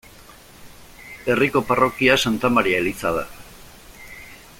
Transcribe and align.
Herriko 1.33 1.61
parrokia 1.67 2.17
Santa 2.23 2.51
Maria 2.57 2.81
eliza 2.85 3.13
da. 3.19 3.25